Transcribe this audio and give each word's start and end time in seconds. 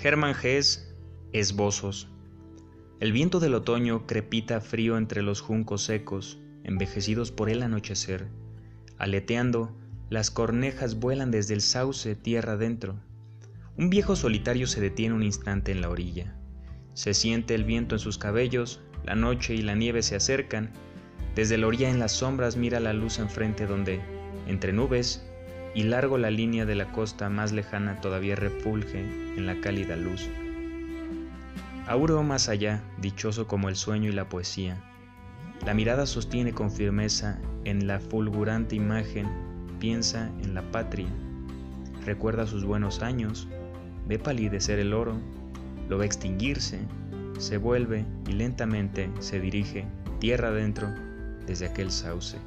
Hermann 0.00 0.36
Hesse, 0.40 0.94
Esbozos. 1.32 2.08
El 3.00 3.10
viento 3.10 3.40
del 3.40 3.54
otoño 3.54 4.06
crepita 4.06 4.60
frío 4.60 4.96
entre 4.96 5.22
los 5.22 5.40
juncos 5.40 5.82
secos, 5.82 6.38
envejecidos 6.62 7.32
por 7.32 7.50
el 7.50 7.64
anochecer. 7.64 8.28
Aleteando, 8.96 9.76
las 10.08 10.30
cornejas 10.30 11.00
vuelan 11.00 11.32
desde 11.32 11.54
el 11.54 11.62
sauce 11.62 12.14
tierra 12.14 12.52
adentro. 12.52 13.00
Un 13.76 13.90
viejo 13.90 14.14
solitario 14.14 14.68
se 14.68 14.80
detiene 14.80 15.16
un 15.16 15.24
instante 15.24 15.72
en 15.72 15.80
la 15.80 15.90
orilla. 15.90 16.36
Se 16.94 17.12
siente 17.12 17.56
el 17.56 17.64
viento 17.64 17.96
en 17.96 18.00
sus 18.00 18.18
cabellos, 18.18 18.80
la 19.04 19.16
noche 19.16 19.56
y 19.56 19.62
la 19.62 19.74
nieve 19.74 20.02
se 20.02 20.14
acercan. 20.14 20.70
Desde 21.34 21.58
la 21.58 21.66
orilla 21.66 21.90
en 21.90 21.98
las 21.98 22.12
sombras 22.12 22.56
mira 22.56 22.78
la 22.78 22.92
luz 22.92 23.18
enfrente 23.18 23.66
donde, 23.66 24.00
entre 24.46 24.72
nubes, 24.72 25.28
y 25.74 25.84
largo 25.84 26.18
la 26.18 26.30
línea 26.30 26.66
de 26.66 26.74
la 26.74 26.90
costa 26.92 27.28
más 27.28 27.52
lejana 27.52 28.00
todavía 28.00 28.36
refulge 28.36 29.00
en 29.00 29.46
la 29.46 29.60
cálida 29.60 29.96
luz. 29.96 30.28
Auro 31.86 32.22
más 32.22 32.48
allá, 32.48 32.82
dichoso 33.00 33.46
como 33.46 33.68
el 33.68 33.76
sueño 33.76 34.10
y 34.10 34.12
la 34.12 34.28
poesía. 34.28 34.76
La 35.64 35.74
mirada 35.74 36.06
sostiene 36.06 36.52
con 36.52 36.70
firmeza 36.70 37.38
en 37.64 37.86
la 37.86 37.98
fulgurante 37.98 38.76
imagen, 38.76 39.26
piensa 39.80 40.30
en 40.42 40.54
la 40.54 40.62
patria, 40.70 41.08
recuerda 42.04 42.46
sus 42.46 42.64
buenos 42.64 43.02
años, 43.02 43.48
ve 44.06 44.18
palidecer 44.18 44.78
el 44.78 44.92
oro, 44.92 45.18
lo 45.88 45.98
ve 45.98 46.06
extinguirse, 46.06 46.78
se 47.38 47.56
vuelve 47.56 48.04
y 48.26 48.32
lentamente 48.32 49.10
se 49.20 49.40
dirige 49.40 49.86
tierra 50.18 50.48
adentro 50.48 50.88
desde 51.46 51.66
aquel 51.66 51.90
sauce. 51.90 52.38